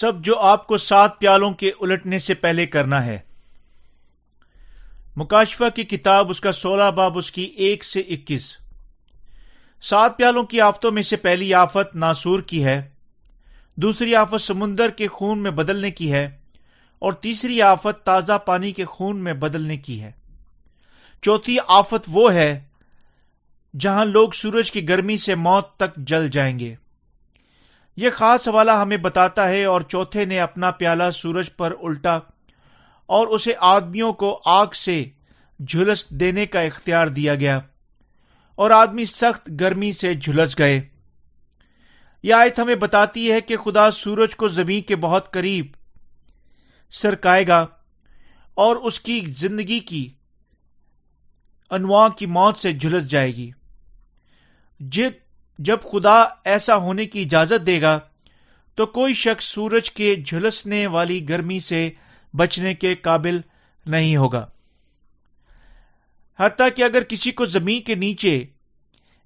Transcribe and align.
سب 0.00 0.12
جو 0.20 0.38
آپ 0.38 0.66
کو 0.66 0.78
سات 0.78 1.18
پیالوں 1.18 1.50
کے 1.52 1.70
الٹنے 1.80 2.18
سے 2.18 2.34
پہلے 2.34 2.66
کرنا 2.66 3.04
ہے۔ 3.04 3.18
مکاشفہ 5.16 5.68
کی 5.76 5.84
کتاب 5.84 6.30
اس 6.30 6.40
کا 6.40 6.52
سولہ 6.52 6.90
باب 6.90 7.18
اس 7.18 7.32
کی 7.32 7.42
ایک 7.42 7.84
سے 7.84 8.00
اکیس۔ 8.00 8.56
سات 9.82 10.16
پیالوں 10.16 10.42
کی 10.42 10.60
آفتوں 10.60 10.90
میں 10.90 11.02
سے 11.02 11.16
پہلی 11.16 11.54
آفت 11.54 11.96
ناسور 11.96 12.40
کی 12.40 12.64
ہے، 12.64 12.80
دوسری 13.76 14.14
آفت 14.14 14.42
سمندر 14.42 14.90
کے 14.90 15.08
خون 15.08 15.38
میں 15.38 15.50
بدلنے 15.50 15.90
کی 15.90 16.12
ہے، 16.12 16.38
اور 16.98 17.12
تیسری 17.12 17.62
آفت 17.62 18.04
تازہ 18.06 18.38
پانی 18.46 18.72
کے 18.72 18.84
خون 18.84 19.24
میں 19.24 19.32
بدلنے 19.32 19.76
کی 19.76 20.02
ہے۔ 20.02 20.10
چوتھی 21.22 21.56
آفت 21.68 22.08
وہ 22.08 22.32
ہے 22.34 22.64
جہاں 23.80 24.04
لوگ 24.04 24.30
سورج 24.30 24.70
کی 24.70 24.88
گرمی 24.88 25.16
سے 25.16 25.34
موت 25.34 25.76
تک 25.76 25.96
جل 25.96 26.28
جائیں 26.28 26.58
گے۔ 26.58 26.74
یہ 27.98 28.10
خاص 28.10 28.48
حوالہ 28.48 28.70
ہمیں 28.70 28.96
بتاتا 28.96 29.48
ہے 29.48 29.64
اور 29.64 29.80
چوتھے 29.80 30.24
نے 30.24 30.40
اپنا 30.40 30.70
پیالہ 30.70 31.02
سورج 31.14 31.56
پر 31.56 31.74
الٹا 31.82 32.18
اور 33.06 33.26
اسے 33.26 33.52
آدمیوں 33.58 34.12
کو 34.12 34.40
آگ 34.44 34.66
سے 34.66 35.04
جھلس 35.68 36.10
دینے 36.10 36.46
کا 36.46 36.60
اختیار 36.60 37.06
دیا 37.06 37.34
گیا 37.34 37.60
اور 38.54 38.70
آدمی 38.70 39.04
سخت 39.04 39.50
گرمی 39.60 39.92
سے 39.92 40.14
جھلس 40.14 40.58
گئے۔ 40.58 40.80
یہ 42.22 42.34
آیت 42.34 42.58
ہمیں 42.58 42.74
بتاتی 42.74 43.32
ہے 43.32 43.40
کہ 43.40 43.56
خدا 43.56 43.90
سورج 43.90 44.36
کو 44.36 44.48
زمین 44.48 44.80
کے 44.80 44.96
بہت 44.96 45.32
قریب 45.32 45.66
سرکائے 46.90 47.46
گا 47.46 47.66
اور 48.54 48.76
اس 48.76 49.00
کی 49.00 49.26
زندگی 49.38 49.80
کی 49.80 50.10
انواع 51.70 52.08
کی 52.08 52.26
موت 52.26 52.58
سے 52.58 52.72
جھلس 52.72 53.08
جائے 53.08 53.36
گی۔ 53.36 53.50
جب 54.80 55.10
جب 55.58 55.82
خدا 55.82 56.18
ایسا 56.44 56.76
ہونے 56.76 57.06
کی 57.06 57.22
اجازت 57.22 57.66
دے 57.66 57.80
گا، 57.82 57.98
تو 58.78 58.86
کوئی 58.88 59.14
شخص 59.14 59.44
سورج 59.44 59.90
کے 59.90 60.14
جھلسنے 60.16 60.86
والی 60.86 61.28
گرمی 61.28 61.58
سے 61.60 61.88
بچنے 62.34 62.74
کے 62.74 62.94
قابل 63.02 63.40
نہیں 63.86 64.16
ہوگا۔ 64.16 64.46
حتیٰ 66.38 66.68
کہ 66.76 66.82
اگر 66.82 67.04
کسی 67.04 67.30
کو 67.30 67.44
زمین 67.46 67.82
کے 67.82 67.94
نیچے 67.96 68.38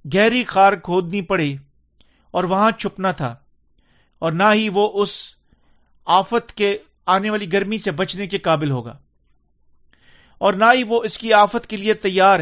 گہری 0.04 0.42
خار 0.44 0.72
کھودنی 0.84 1.22
پڑے 1.22 1.52
اور 2.34 2.44
وہاں 2.44 2.70
چھپنا 2.70 3.10
تھا، 3.12 3.34
اور 4.22 4.32
نہ 4.32 4.52
ہی 4.54 4.68
وہ 4.68 4.88
اس 5.02 5.10
آفت 6.06 6.52
کے 6.52 6.76
آنے 7.06 7.30
والی 7.30 7.52
گرمی 7.52 7.78
سے 7.78 7.90
بچنے 7.92 8.26
کے 8.26 8.38
قابل 8.40 8.70
ہوگا، 8.70 8.96
اور 10.40 10.54
نہ 10.54 10.64
ہی 10.74 10.82
وہ 10.82 11.02
اس 11.04 11.18
کی 11.18 11.32
آفت 11.34 11.66
کے 11.66 11.76
لیے 11.76 11.94
تیار 11.96 12.40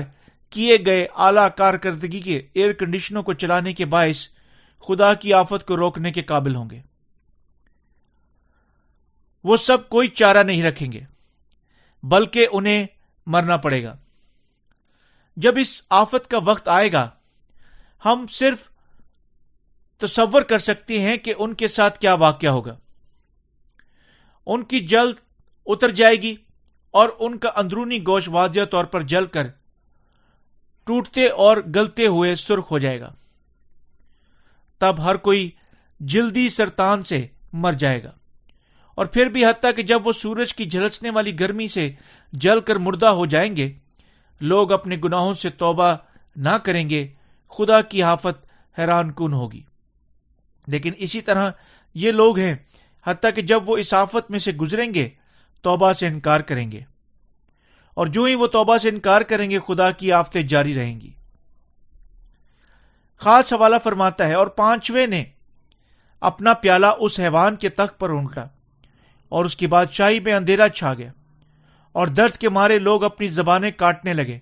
کیے 0.51 0.79
گئے 0.87 1.06
اعلی 1.17 1.41
کارکردگی 1.56 2.20
کے 2.20 2.43
ایئر 2.55 2.73
کنڈیشنوں 2.73 3.23
کو 3.23 3.33
چلانے 3.33 3.73
کے 3.73 3.84
باعث 3.84 4.29
خدا 4.89 5.15
کی 5.15 5.33
آفت 5.33 5.67
کو 5.67 5.77
روکنے 5.77 6.12
کے 6.12 6.23
قابل 6.23 6.55
ہوں 6.55 6.70
گے۔ 6.70 6.81
وہ 9.45 9.57
سب 9.57 9.89
کوئی 9.89 10.09
چارہ 10.09 10.42
نہیں 10.42 10.62
رکھیں 10.62 10.92
گے، 10.92 11.01
بلکہ 12.03 12.47
انہیں 12.53 12.87
مرنا 13.27 13.57
پڑے 13.57 13.84
گا۔ 13.84 13.97
جب 15.37 15.55
اس 15.57 15.83
آفت 15.91 16.31
کا 16.31 16.39
وقت 16.45 16.69
آئے 16.69 16.92
گا، 16.92 17.11
ہم 18.05 18.27
صرف 18.31 18.59
تصور 19.98 20.42
کر 20.42 20.59
سکتے 20.59 20.98
ہیں 20.98 21.17
کہ 21.17 21.35
ان 21.39 21.55
کے 21.55 21.69
ساتھ 21.69 21.98
کیا 21.98 22.14
واقعہ 22.14 22.51
ہوگا۔ 22.51 22.77
ان 24.47 24.64
کی 24.64 24.81
جلد 24.81 25.14
اتر 25.67 25.89
جائے 25.89 26.17
گی 26.17 26.37
اور 26.91 27.09
ان 27.19 27.39
کا 27.39 27.51
اندرونی 27.57 27.98
گوشت 28.07 28.29
واضح 28.29 28.61
طور 28.70 28.85
پر 28.85 29.01
جل 29.01 29.27
کر 29.27 29.47
ٹوٹتے 30.90 31.28
اور 31.28 31.56
گلتے 31.56 32.06
ہوئے 32.06 32.34
سرخ 32.34 32.70
ہو 32.70 32.78
جائے 32.78 33.01
گا۔ 33.01 33.12
تب 34.78 35.05
ہر 35.05 35.17
کوئی 35.17 35.51
جلدی 36.01 36.48
سرطان 36.48 37.02
سے 37.02 37.27
مر 37.52 37.73
جائے 37.73 38.02
گا۔ 38.02 38.12
اور 38.95 39.06
پھر 39.06 39.27
بھی 39.27 39.45
حتیٰ 39.45 39.70
کہ 39.77 39.83
جب 39.83 40.06
وہ 40.06 40.12
سورج 40.12 40.55
کی 40.55 40.64
جھلسنے 40.64 41.11
والی 41.11 41.40
گرمی 41.40 41.68
سے 41.68 41.92
جل 42.33 42.61
کر 42.61 42.77
مردہ 42.77 43.06
ہو 43.06 43.27
جائیں 43.27 43.56
گے، 43.56 43.73
لوگ 44.40 44.73
اپنے 44.73 44.96
گناہوں 45.05 45.34
سے 45.34 45.50
توبہ 45.50 45.96
نہ 46.36 46.56
کریں 46.64 46.90
گے، 46.90 47.08
خدا 47.48 47.80
کی 47.80 48.02
حافت 48.02 48.46
حیران 48.79 49.12
کن 49.12 49.33
ہوگی۔ 49.33 49.62
لیکن 50.67 50.92
اسی 50.96 51.20
طرح 51.20 51.50
یہ 51.95 52.12
لوگ 52.12 52.39
ہیں، 52.39 52.55
حتیٰ 53.05 53.30
کہ 53.34 53.42
جب 53.42 53.70
وہ 53.70 53.77
اس 53.77 53.95
آفت 53.95 54.30
میں 54.30 54.39
سے 54.39 54.52
گزریں 54.52 54.95
گے، 54.95 55.08
توبہ 55.62 55.92
سے 55.92 56.06
انکار 56.06 56.40
کریں 56.40 56.73
گے۔ 56.73 56.89
اور 58.00 58.06
جو 58.06 58.22
ہی 58.24 58.34
وہ 58.34 58.46
توبہ 58.46 58.77
سے 58.78 58.88
انکار 58.88 59.22
کریں 59.22 59.48
گے، 59.50 59.58
خدا 59.66 59.90
کی 59.92 60.12
آفتیں 60.12 60.42
جاری 60.44 60.74
رہیں 60.74 61.00
گی۔ 61.00 61.11
خاص 63.20 63.52
حوالہ 63.52 63.77
فرماتا 63.84 64.28
ہے، 64.28 64.34
اور 64.34 64.46
پانچویں 64.46 65.06
نے 65.06 65.24
اپنا 66.22 66.52
پیالہ 66.55 66.86
اس 66.98 67.18
حیوان 67.20 67.56
کے 67.56 67.68
تخت 67.70 67.98
پر 68.00 68.11
اونٹا 68.11 68.44
اور 69.33 69.44
اس 69.44 69.56
کی 69.56 69.66
بادشاہی 69.66 70.20
میں 70.20 70.34
اندھیرا 70.34 70.68
چھا 70.70 70.94
گیا، 70.94 71.11
اور 71.94 72.06
درد 72.08 72.36
کے 72.36 72.48
مارے 72.48 72.78
لوگ 72.78 73.05
اپنی 73.05 73.28
زبانیں 73.30 73.70
کاٹنے 73.72 74.12
لگے، 74.14 74.38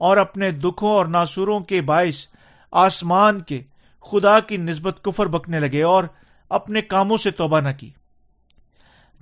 اور 0.00 0.16
اپنے 0.16 0.50
دکھوں 0.50 0.90
اور 0.90 1.06
ناسوروں 1.08 1.60
کے 1.60 1.80
باعث 1.82 2.26
آسمان 2.72 3.40
کے 3.42 3.62
خدا 4.04 4.38
کی 4.40 4.56
نسبت 4.58 5.02
کفر 5.04 5.26
بکنے 5.28 5.60
لگے، 5.60 5.82
اور 5.84 6.04
اپنے 6.50 6.82
کاموں 6.82 7.16
سے 7.16 7.30
توبہ 7.32 7.60
نہ 7.60 7.72
کی۔ 7.78 7.90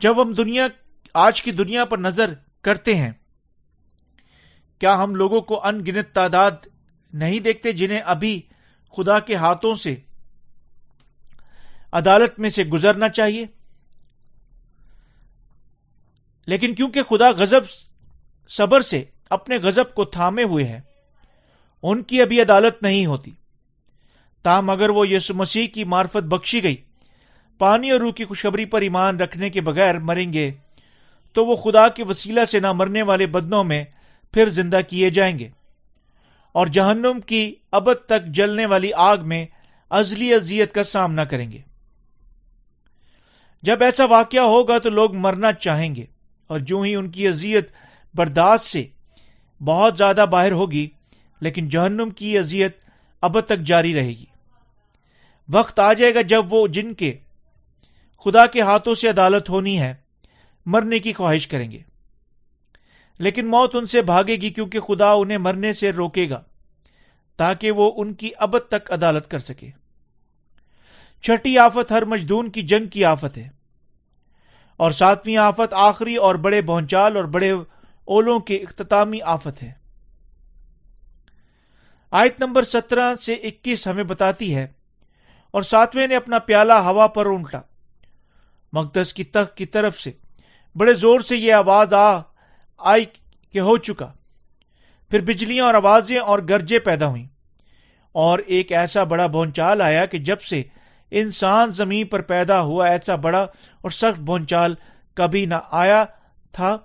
جب 0.00 0.22
ہم 0.22 0.32
دنیا، 0.34 0.66
آج 1.14 1.42
کی 1.42 1.52
دنیا 1.52 1.84
پر 1.84 1.98
نظر 2.00 2.34
کرتے 2.64 2.94
ہیں 2.96 3.12
کیا 4.78 5.02
ہم 5.02 5.14
لوگوں 5.14 5.40
کو 5.40 5.66
ان 5.66 5.84
گنت 5.86 6.14
تعداد 6.14 6.50
نہیں 7.12 7.40
دیکھتے 7.40 7.72
جنہیں 7.72 8.00
ابھی 8.00 8.42
خدا 8.96 9.18
کے 9.18 9.34
ہاتھوں 9.34 9.74
سے 9.74 9.96
عدالت 11.92 12.38
میں 12.38 12.50
سے 12.50 12.64
گزرنا 12.64 13.08
چاہیے؟ 13.08 13.44
لیکن 16.46 16.74
کیونکہ 16.74 17.02
خدا 17.02 17.30
غزب 17.30 17.60
صبر 18.48 18.80
سے 18.80 19.04
اپنے 19.30 19.56
غزب 19.56 19.94
کو 19.94 20.04
تھامے 20.04 20.42
ہوئے 20.42 20.64
ہیں، 20.64 20.80
ان 21.82 22.02
کی 22.02 22.22
ابھی 22.22 22.40
عدالت 22.40 22.82
نہیں 22.82 23.06
ہوتی۔ 23.06 23.30
تاہم 24.42 24.70
اگر 24.70 24.90
وہ 24.90 25.08
یسو 25.08 25.34
مسیح 25.34 25.66
کی 25.66 25.84
مارفت 25.84 26.24
بخشی 26.24 26.62
گئی، 26.62 26.76
پانی 27.58 27.90
اور 27.90 28.00
روح 28.00 28.12
کی 28.12 28.24
خوشخبری 28.24 28.64
پر 28.64 28.80
ایمان 28.80 29.20
رکھنے 29.20 29.50
کے 29.50 29.60
بغیر 29.60 29.98
مریں 29.98 30.32
گے، 30.32 30.50
تو 31.32 31.46
وہ 31.46 31.56
خدا 31.56 31.88
کے 31.88 32.04
وسیلہ 32.04 32.44
سے 32.44 32.60
نہ 32.60 32.72
مرنے 32.72 33.02
والے 33.02 33.26
بدنوں 33.26 33.64
میں 33.64 33.84
پھر 34.32 34.50
زندہ 34.50 34.80
کیے 34.88 35.10
جائیں 35.10 35.38
گے۔ 35.38 35.48
اور 36.52 36.66
جہنم 36.66 37.20
کی 37.20 37.54
ابد 37.72 38.04
تک 38.06 38.26
جلنے 38.26 38.66
والی 38.66 38.92
آگ 38.92 39.16
میں 39.22 39.46
ازلی 39.90 40.34
اذیت 40.34 40.72
کا 40.72 40.82
سامنا 40.82 41.24
کریں 41.24 41.52
گے۔ 41.52 41.58
جب 43.62 43.82
ایسا 43.82 44.04
واقعہ 44.04 44.40
ہوگا 44.40 44.78
تو 44.78 44.90
لوگ 44.90 45.14
مرنا 45.14 45.52
چاہیں 45.52 45.94
گے 45.94 46.04
اور 46.46 46.58
جو 46.58 46.80
ہی 46.80 46.94
ان 46.94 47.10
کی 47.10 47.28
اذیت 47.28 47.68
برداشت 48.14 48.64
سے 48.64 48.86
بہت 49.64 49.96
زیادہ 49.96 50.24
باہر 50.30 50.52
ہوگی، 50.52 50.88
لیکن 51.40 51.68
جہنم 51.68 52.10
کی 52.10 52.38
اذیت 52.38 52.76
اب 53.20 53.40
تک 53.40 53.58
جاری 53.58 53.94
رہے 53.94 54.08
گی۔ 54.08 54.26
وقت 55.52 55.80
آ 55.80 55.92
جائے 55.92 56.14
گا 56.14 56.22
جب 56.22 56.52
وہ 56.52 56.66
جن 56.66 56.94
کے 56.94 57.18
خدا 58.24 58.46
کے 58.46 58.60
ہاتھوں 58.60 58.94
سے 58.94 59.08
عدالت 59.08 59.50
ہونی 59.50 59.80
ہے، 59.80 59.94
مرنے 60.66 60.98
کی 60.98 61.12
خواہش 61.12 61.46
کریں 61.46 61.72
گے۔ 61.72 61.78
لیکن 63.18 63.46
موت 63.46 63.74
ان 63.74 63.86
سے 63.86 64.02
بھاگے 64.02 64.36
گی 64.36 64.50
کیونکہ 64.50 64.80
خدا 64.80 65.12
انہیں 65.12 65.38
مرنے 65.38 65.72
سے 65.72 65.92
روکے 65.92 66.28
گا، 66.30 66.42
تاکہ 67.36 67.70
وہ 67.70 67.90
ان 67.96 68.12
کی 68.12 68.30
ابد 68.36 68.68
تک 68.68 68.92
عدالت 68.92 69.30
کر 69.30 69.38
سکے۔ 69.38 69.70
چھٹی 71.22 71.58
آفت 71.58 71.92
ہر 71.92 72.04
مجدون 72.04 72.50
کی 72.50 72.62
جنگ 72.62 72.86
کی 72.86 73.04
آفت 73.04 73.38
ہے۔ 73.38 73.48
اور 74.76 74.90
ساتویں 74.90 75.36
آفت 75.36 75.72
آخری 75.72 76.16
اور 76.16 76.34
بڑے 76.34 76.62
بہنچال 76.62 77.16
اور 77.16 77.24
بڑے 77.24 77.50
اولوں 78.04 78.38
کے 78.40 78.56
اختتامی 78.56 79.20
آفت 79.22 79.62
ہے۔ 79.62 79.72
آیت 82.10 82.40
نمبر 82.40 82.64
سترہ 82.64 83.14
سے 83.14 83.34
اکیس 83.34 83.86
ہمیں 83.86 84.04
بتاتی 84.04 84.54
ہے، 84.54 84.66
اور 85.50 85.62
ساتویں 85.62 86.06
نے 86.06 86.16
اپنا 86.16 86.38
پیالہ 86.38 86.72
ہوا 86.72 87.06
پر 87.06 87.26
اونٹا۔ 87.26 87.60
مقدس 88.72 89.14
کی 89.14 89.24
تخت 89.24 89.56
کی 89.56 89.66
طرف 89.66 90.00
سے 90.00 90.10
بڑے 90.74 90.94
زور 90.94 91.20
سے 91.20 91.36
یہ 91.36 91.52
آواز 91.52 91.94
آ 91.94 92.18
آئی 92.78 93.04
کہ 93.52 93.58
ہو 93.58 93.76
چکا۔ 93.76 94.12
پھر 95.10 95.20
بجلیاں 95.20 95.64
اور 95.64 95.74
آوازیں 95.74 96.18
اور 96.18 96.38
گرجے 96.38 96.78
پیدا 96.78 97.06
ہوئیں۔ 97.06 97.26
اور 98.12 98.38
ایک 98.38 98.72
ایسا 98.72 99.04
بڑا 99.04 99.26
بونچال 99.26 99.82
آیا 99.82 100.06
کہ 100.06 100.18
جب 100.18 100.40
سے 100.40 100.62
انسان 101.10 101.72
زمین 101.72 102.06
پر 102.06 102.20
پیدا 102.20 102.60
ہوا، 102.60 102.86
ایسا 102.86 103.16
بڑا 103.16 103.42
اور 103.80 103.90
سخت 103.90 104.20
بونچال 104.20 104.74
کبھی 105.14 105.46
نہ 105.46 105.54
آیا 105.70 106.04
تھا 106.52 106.78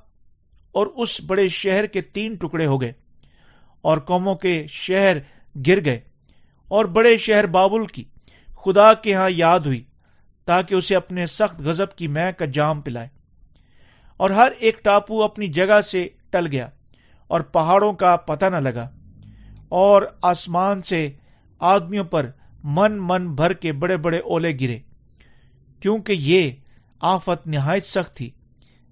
اور 0.71 0.87
اس 0.87 1.21
بڑے 1.27 1.47
شہر 1.47 1.85
کے 1.85 2.01
تین 2.01 2.35
ٹکڑے 2.35 2.65
ہو 2.65 2.81
گئے 2.81 2.93
اور 3.81 3.97
قوموں 3.97 4.35
کے 4.35 4.65
شہر 4.69 5.17
گر 5.67 5.85
گئے 5.85 5.99
اور 6.67 6.85
بڑے 6.85 7.17
شہر 7.17 7.45
بابل 7.45 7.87
کی۔ 7.87 8.03
خدا 8.65 8.93
کے 8.93 9.15
ہاں 9.15 9.29
یاد 9.29 9.59
ہوئی 9.59 9.83
تاکہ 10.45 10.75
اسے 10.75 10.95
اپنے 10.95 11.25
سخت 11.25 11.61
غزب 11.61 11.95
کی 11.95 12.07
مہ 12.07 12.31
کا 12.37 12.45
جام 12.45 12.81
پلائے۔ 12.81 13.07
اور 14.17 14.29
ہر 14.29 14.51
ایک 14.59 14.83
ٹاپو 14.83 15.23
اپنی 15.23 15.47
جگہ 15.47 15.81
سے 15.81 16.07
ٹل 16.31 16.47
گیا 16.51 16.69
اور 17.27 17.41
پہاڑوں 17.41 17.93
کا 17.93 18.15
پتہ 18.17 18.45
نہ 18.45 18.55
لگا 18.55 18.87
اور 19.69 20.01
آسمان 20.21 20.81
سے 20.81 21.09
آدمیوں 21.61 22.03
پر 22.03 22.29
من 22.63 22.97
من 23.01 23.33
بھر 23.35 23.53
کے 23.53 23.71
بڑے 23.71 23.97
بڑے 23.97 24.17
اولے 24.17 24.51
گرے 24.61 24.79
کیونکہ 25.81 26.13
یہ 26.17 26.51
آفت 27.01 27.47
نہایت 27.47 27.85
سخت 27.85 28.15
تھی 28.15 28.29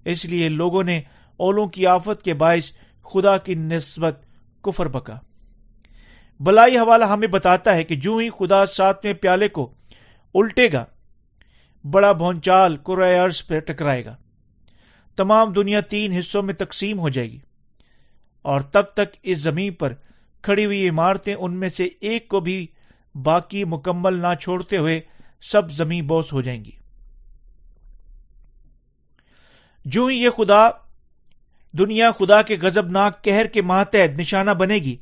اس 0.05 0.25
لیے 0.25 0.49
لوگوں 0.49 0.83
نے 0.83 1.01
اولوں 1.39 1.65
کی 1.65 1.85
آفت 1.87 2.23
کے 2.23 2.33
باعث 2.33 2.71
خدا 3.05 3.37
کی 3.37 3.55
نسبت 3.55 4.25
کفر 4.63 4.87
بکا 4.87 5.19
بلائی 6.39 6.77
حوالہ 6.77 7.05
ہمیں 7.05 7.27
بتاتا 7.27 7.73
ہے 7.73 7.83
کہ 7.83 7.95
جو 7.95 8.17
ہی 8.17 8.29
خدا 8.29 8.65
ساتویں 8.65 9.13
پیالے 9.13 9.47
کو 9.47 9.69
الٹے 10.35 10.71
گا، 10.73 10.85
بڑا 11.85 12.11
بھونچال 12.11 12.77
عرض 13.23 13.45
پہ 13.47 13.59
ٹکرائے 13.59 14.05
گا۔ 14.05 14.15
تمام 15.15 15.53
دنیا 15.53 15.79
تین 15.79 16.11
حصوں 16.11 16.43
میں 16.43 16.53
تقسیم 16.53 16.99
ہو 16.99 17.09
جائے 17.09 17.31
گی۔ 17.31 17.39
اور 18.41 18.61
تب 18.61 18.81
تک 18.81 19.15
اس 19.23 19.37
زمین 19.37 19.73
پر 19.73 19.93
کھڑی 20.41 20.65
ہوئی 20.65 20.89
عمارتیں 20.89 21.33
ان 21.33 21.59
میں 21.59 21.69
سے 21.69 21.89
ایک 21.99 22.27
کو 22.27 22.39
بھی 22.39 22.67
باقی 23.15 23.63
مکمل 23.63 24.13
نہ 24.13 24.35
چھوڑتے 24.41 24.77
ہوئے 24.77 25.01
سب 25.41 25.71
زمین 25.71 26.07
بوس 26.07 26.33
ہو 26.33 26.41
جائیں 26.41 26.65
گی۔ 26.65 26.71
جو 29.85 30.05
ہی 30.05 30.23
یہ 30.23 30.29
خدا 30.29 30.69
دنیا 31.71 32.11
خدا 32.11 32.41
کے 32.41 32.57
غزب 32.61 32.91
ناک 32.91 33.23
کہر 33.23 33.45
کے 33.45 33.61
ماتحت 33.61 34.19
نشانہ 34.19 34.51
بنے 34.51 34.75
گی، 34.75 34.97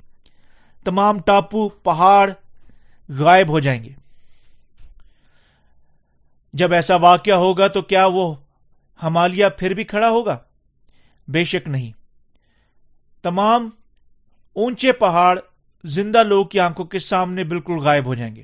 تمام 0.84 1.20
ٹاپو، 1.20 1.70
پہاڑ 1.70 2.32
غائب 3.10 3.50
ہو 3.50 3.60
جائیں 3.60 3.84
گے۔ 3.84 3.90
جب 6.54 6.74
ایسا 6.74 6.96
واقعہ 6.96 7.34
ہوگا 7.34 7.68
تو 7.68 7.82
کیا 7.82 8.06
وہ 8.06 8.36
ہمالیہ 9.04 9.46
پھر 9.58 9.74
بھی 9.74 9.84
کھڑا 9.84 10.10
ہوگا؟ 10.10 10.38
بے 11.28 11.44
شک 11.44 11.70
نہیں۔ 11.70 11.92
تمام 13.24 13.70
اونچے 14.54 14.92
پہاڑ 14.92 15.40
زندہ 15.84 16.24
لوگ 16.24 16.46
کی 16.46 16.60
آنکھوں 16.60 16.86
کے 16.86 17.00
سامنے 17.00 17.44
بالکل 17.44 17.78
غائب 17.78 18.06
ہو 18.06 18.16
جائیں 18.16 18.36
گے۔ 18.36 18.44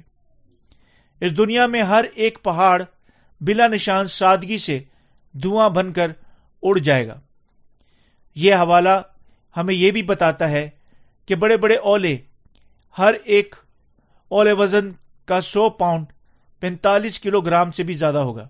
اس 1.22 1.38
دنیا 1.38 1.66
میں 1.66 1.84
ہر 1.84 2.06
ایک 2.16 2.40
پہاڑ 2.44 2.84
بلا 3.42 3.68
نشان 3.68 4.08
سادگی 4.08 4.58
سے 4.58 4.80
دھواں 5.34 5.70
بن 5.70 5.94
کر 5.94 6.12
اڑ 6.64 6.78
جائے 6.78 7.08
گا۔ 7.08 7.20
یہ 8.36 8.56
حوالہ 8.56 9.02
ہمیں 9.58 9.76
یہ 9.76 9.92
بھی 9.92 10.04
بتاتا 10.04 10.50
ہے 10.50 10.70
کہ 11.26 11.36
بڑے 11.36 11.58
بڑے 11.58 11.76
اولے، 11.76 12.18
ہر 12.98 13.14
ایک 13.24 13.56
اولے 14.30 14.52
وزن 14.52 14.92
کا 15.26 15.42
سو 15.42 15.70
پاؤنڈ 15.70 16.06
پینتالیس 16.60 17.20
کلو 17.20 17.42
گرام 17.42 17.72
سے 17.72 17.84
بھی 17.84 17.94
زیادہ 17.94 18.18
ہوگا۔ 18.18 18.48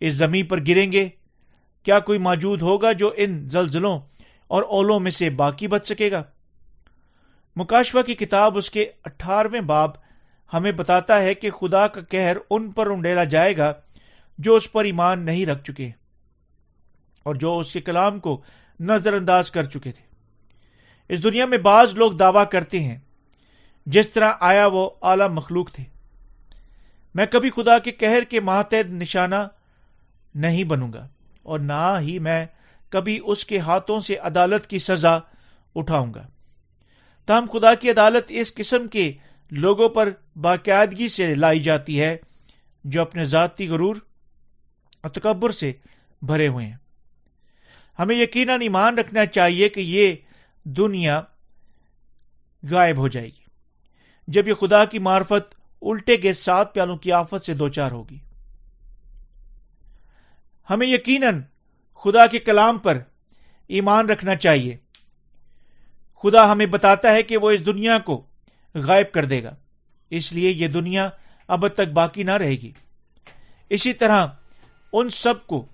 اس 0.00 0.12
زمین 0.12 0.46
پر 0.46 0.60
گریں 0.60 0.92
گے؟ 0.92 1.08
کیا 1.82 2.00
کوئی 2.00 2.18
موجود 2.18 2.62
ہوگا 2.62 2.92
جو 2.92 3.12
ان 3.16 3.48
زلزلوں 3.48 4.00
اور 4.48 4.62
اولوں 4.62 5.00
میں 5.00 5.10
سے 5.10 5.30
باقی 5.30 5.66
بچ 5.66 5.86
سکے 5.86 6.10
گا؟ 6.10 6.22
مکاشوا 7.56 8.02
کی 8.02 8.14
کتاب 8.14 8.58
اس 8.58 8.70
کے 8.70 8.90
اٹھارہویں 9.04 9.60
باب 9.60 9.90
ہمیں 10.52 10.72
بتاتا 10.72 11.22
ہے 11.22 11.34
کہ 11.34 11.50
خدا 11.50 11.86
کا 11.86 12.00
کہر 12.00 12.36
ان 12.50 12.70
پر 12.70 12.86
انڈیلا 12.86 13.24
جائے 13.24 13.56
گا 13.56 13.72
جو 14.38 14.54
اس 14.54 14.72
پر 14.72 14.84
ایمان 14.84 15.24
نہیں 15.24 15.46
رکھ 15.46 15.64
چکے 15.64 15.90
اور 17.22 17.34
جو 17.34 17.58
اس 17.58 17.72
کے 17.72 17.80
کلام 17.80 18.20
کو 18.20 18.42
نظر 18.80 19.12
انداز 19.12 19.50
کر 19.50 19.64
چکے 19.64 19.92
تھے۔ 19.92 20.08
اس 21.08 21.22
دنیا 21.22 21.46
میں 21.46 21.58
بعض 21.58 21.94
لوگ 21.94 22.12
دعوی 22.12 22.44
کرتے 22.52 22.80
ہیں، 22.80 22.96
جس 23.86 24.10
طرح 24.10 24.32
آیا 24.40 24.66
وہ 24.66 24.90
اعلی 25.02 25.28
مخلوق 25.28 25.72
تھے۔ 25.72 25.84
میں 27.14 27.26
کبھی 27.26 27.50
خدا 27.50 27.78
کے 27.78 27.90
کہر 27.90 28.22
کے 28.22 28.40
ماتحت 28.40 28.92
نشانہ 28.92 29.48
نہیں 30.40 30.64
بنوں 30.64 30.92
گا 30.92 31.08
اور 31.42 31.58
نہ 31.58 31.96
ہی 32.00 32.18
میں 32.18 32.46
کبھی 32.88 33.20
اس 33.24 33.44
کے 33.44 33.58
ہاتھوں 33.58 34.00
سے 34.00 34.16
عدالت 34.16 34.66
کی 34.66 34.78
سزا 34.78 35.18
اٹھاؤں 35.74 36.14
گا۔ 36.14 36.26
تاہم 37.26 37.46
خدا 37.52 37.74
کی 37.74 37.90
عدالت 37.90 38.24
اس 38.28 38.54
قسم 38.54 38.88
کے 38.88 39.12
لوگوں 39.50 39.88
پر 39.88 40.10
باقاعدگی 40.36 41.08
سے 41.08 41.34
لائی 41.34 41.60
جاتی 41.60 42.00
ہے 42.00 42.16
جو 42.84 43.02
اپنے 43.02 43.24
ذاتی 43.24 43.68
غرور 43.68 43.96
اور 45.02 45.10
تکبر 45.10 45.50
سے 45.50 45.72
بھرے 46.22 46.48
ہوئے 46.48 46.66
ہیں۔ 46.66 46.76
ہمیں 47.98 48.16
یقیناً 48.16 48.60
ایمان 48.60 48.98
رکھنا 48.98 49.26
چاہیے 49.26 49.68
کہ 49.68 49.80
یہ 49.80 50.14
دنیا 50.64 51.22
غائب 52.70 52.96
ہو 52.96 53.08
جائے 53.08 53.26
گی۔ 53.26 53.44
جب 54.28 54.48
یہ 54.48 54.54
خدا 54.54 54.84
کی 54.84 54.98
معرفت 54.98 55.54
الٹے 55.82 56.16
کے 56.16 56.32
سات 56.32 56.74
پیالوں 56.74 56.96
کی 56.96 57.12
آفت 57.12 57.44
سے 57.44 57.54
دو 57.54 57.68
چار 57.68 57.92
ہوگی۔ 57.92 58.18
ہمیں 60.70 60.86
یقیناً 60.86 61.40
خدا 62.04 62.26
کے 62.26 62.38
کلام 62.38 62.78
پر 62.78 62.98
ایمان 63.68 64.06
رکھنا 64.06 64.36
چاہیے۔ 64.36 64.76
خدا 66.22 66.52
ہمیں 66.52 66.66
بتاتا 66.66 67.12
ہے 67.12 67.22
کہ 67.22 67.36
وہ 67.36 67.50
اس 67.50 67.66
دنیا 67.66 67.98
کو 67.98 68.26
غائب 68.74 69.12
کر 69.12 69.24
دے 69.24 69.42
گا۔ 69.42 69.54
اس 70.10 70.32
لیے 70.32 70.50
یہ 70.50 70.68
دنیا 70.68 71.08
اب 71.48 71.68
تک 71.68 71.92
باقی 71.92 72.22
نہ 72.22 72.30
رہے 72.30 72.50
گی۔ 72.50 72.72
اسی 73.70 73.92
طرح 73.92 74.26
ان 74.92 75.10
سب 75.10 75.46
کو 75.46 75.66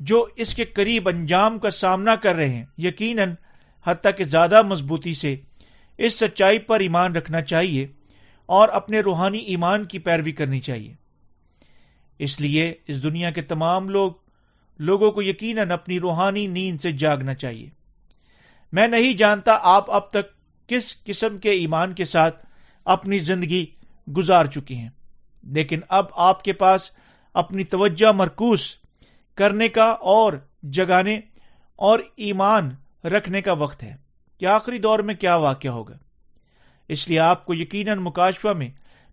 جو 0.00 0.26
اس 0.36 0.54
کے 0.54 0.64
قریب 0.64 1.08
انجام 1.08 1.58
کا 1.58 1.70
سامنا 1.70 2.16
کر 2.16 2.34
رہے 2.34 2.48
ہیں، 2.48 2.64
یقیناً 2.78 3.34
حتیٰ 3.86 4.10
کہ 4.16 4.24
زیادہ 4.24 4.62
مضبوطی 4.62 5.14
سے 5.14 5.36
اس 5.98 6.14
سچائی 6.14 6.58
پر 6.58 6.80
ایمان 6.80 7.16
رکھنا 7.16 7.40
چاہیے 7.40 7.86
اور 8.46 8.68
اپنے 8.68 9.00
روحانی 9.00 9.38
ایمان 9.38 9.84
کی 9.84 9.98
پیروی 9.98 10.32
کرنی 10.32 10.60
چاہیے۔ 10.60 10.94
اس 12.18 12.40
لیے 12.40 12.74
اس 12.86 13.02
دنیا 13.02 13.30
کے 13.30 13.42
تمام 13.42 13.88
لوگ 13.88 14.12
لوگوں 14.80 15.10
کو 15.10 15.22
یقیناً 15.22 15.70
اپنی 15.70 16.00
روحانی 16.00 16.46
نیند 16.46 16.80
سے 16.80 16.92
جاگنا 16.92 17.34
چاہیے۔ 17.34 17.70
میں 18.72 18.88
نہیں 18.88 19.12
جانتا 19.12 19.58
آپ 19.60 19.90
اب 19.90 20.10
تک 20.10 20.22
کس 20.68 21.04
قسم 21.04 21.38
کے 21.38 21.50
ایمان 21.50 21.94
کے 21.94 22.04
ساتھ 22.04 22.46
اپنی 22.84 23.18
زندگی 23.18 23.66
گزار 24.16 24.44
چکی 24.44 24.74
ہیں، 24.74 24.88
لیکن 25.42 25.80
اب 25.88 26.06
آپ 26.12 26.44
کے 26.44 26.52
پاس 26.52 26.90
اپنی 27.34 27.64
توجہ 27.64 28.12
مرکوز 28.12 28.60
کرنے 29.34 29.68
کا 29.68 29.84
اور 29.84 30.32
جگانے 30.62 31.20
اور 31.76 31.98
ایمان 32.16 32.70
رکھنے 33.04 33.42
کا 33.42 33.52
وقت 33.52 33.82
ہے۔ 33.82 33.96
کہ 34.38 34.46
آخری 34.46 34.78
دور 34.78 34.98
میں 34.98 35.14
کیا 35.14 35.36
واقع 35.36 35.68
ہوگا؟ 35.68 35.94
اس 36.88 37.08
لیے 37.08 37.18
آپ 37.18 37.46
کو 37.46 37.54
یقیناً 37.54 37.98
مکاشفہ 37.98 38.48
میں 38.48 38.70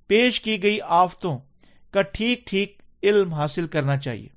پیش 0.07 0.41
کی 0.41 0.63
گئی 0.63 0.79
آفتوں 0.83 1.39
کا 1.91 2.01
ٹھیک 2.01 2.45
ٹھیک 2.45 2.81
علم 3.03 3.33
حاصل 3.33 3.67
کرنا 3.67 3.97
چاہیے۔ 3.97 4.36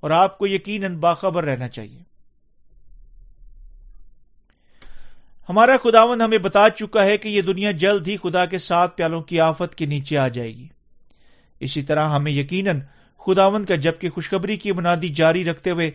اور 0.00 0.10
آپ 0.10 0.38
کو 0.38 0.46
یقیناً 0.46 0.96
باخبر 0.96 1.44
رہنا 1.44 1.68
چاہیے۔ 1.68 2.02
ہمارا 5.48 5.76
خداون 5.82 6.20
ہمیں 6.20 6.38
بتا 6.38 6.70
چکا 6.70 7.04
ہے 7.04 7.16
کہ 7.16 7.28
یہ 7.28 7.40
دنیا 7.40 7.70
جلد 7.70 8.08
ہی 8.08 8.16
خدا 8.16 8.44
کے 8.44 8.58
ساتھ 8.58 8.96
پیالوں 8.96 9.20
کی 9.20 9.40
آفت 9.40 9.74
کے 9.74 9.86
نیچے 9.86 10.18
آ 10.18 10.28
جائے 10.28 10.54
گی۔ 10.54 10.68
اسی 11.60 11.82
طرح 11.82 12.08
ہمیں 12.08 12.32
یقیناً 12.32 12.80
خداون 13.18 13.64
کا 13.64 13.74
جبکہ 13.74 14.10
خوشخبری 14.10 14.56
کی 14.56 14.72
بنیادی 14.72 15.08
جاری 15.08 15.44
رکھتے 15.44 15.70
ہوئے 15.70 15.90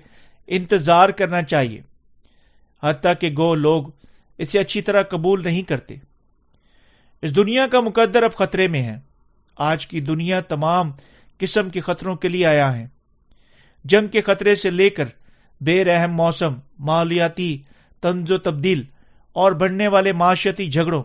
انتظار 0.48 1.10
کرنا 1.10 1.44
چاہیے، 1.44 1.82
حتیٰ 2.84 3.14
کہ 3.20 3.30
گو 3.30 3.56
لوگ 3.56 3.84
اسے 4.38 4.60
اچھی 4.60 4.82
طرح 4.82 5.04
قبول 5.04 5.44
نہیں 5.44 5.62
کرتے۔ 5.62 5.96
اس 7.22 7.36
دنیا 7.36 7.68
کا 7.68 7.80
مقدر 7.80 8.24
اب 8.24 8.34
خطرے 8.34 8.68
میں 8.68 8.84
ہے۔ 8.84 9.00
آج 9.56 9.88
کی 9.88 10.00
دنیا 10.00 10.42
تمام 10.42 10.92
قسم 11.38 11.70
کے 11.70 11.82
خطروں 11.82 12.16
کے 12.16 12.30
لیے 12.30 12.46
آیا 12.46 12.80
ہے۔ 12.80 12.88
جنگ 13.84 14.08
کے 14.08 14.22
خطرے 14.22 14.56
سے 14.56 14.70
لے 14.70 14.90
کر 14.90 15.06
بے 15.62 15.84
رحم 15.84 16.12
موسم، 16.12 16.54
مالیاتی 16.80 17.58
طنز 18.02 18.32
و 18.32 18.38
تبدیل 18.38 18.84
اور 19.34 19.52
بڑھنے 19.52 19.88
والے 19.88 20.12
معاشیتی 20.12 20.72
جھگڑوں 20.72 21.04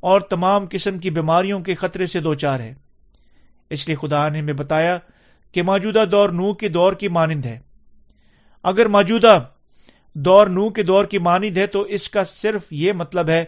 اور 0.00 0.20
تمام 0.20 0.64
قسم 0.70 0.98
کی 0.98 1.10
بیماریوں 1.10 1.60
کے 1.60 1.74
خطرے 1.74 2.06
سے 2.06 2.20
دو 2.20 2.34
چار 2.34 2.60
ہے 2.60 2.74
اس 3.70 3.88
لیے 3.88 3.96
خدا 3.96 4.28
نے 4.28 4.40
ہمیں 4.40 4.54
بتایا 4.54 4.98
کہ 5.52 5.62
موجودہ 5.62 6.04
دور 6.12 6.28
نو 6.28 6.54
کے 6.54 6.68
دور 6.68 6.92
کی 6.92 7.08
مانند 7.08 7.46
ہے۔ 7.46 7.58
اگر 8.62 8.86
موجودہ 8.86 9.44
دور 10.14 10.46
نو 10.46 10.68
کے 10.68 10.82
دور 10.82 11.04
کی 11.04 11.18
مانند 11.18 11.58
ہے 11.58 11.66
تو 11.66 11.80
اس 11.80 12.10
کا 12.10 12.24
صرف 12.24 12.62
یہ 12.70 12.92
مطلب 12.92 13.28
ہے 13.28 13.44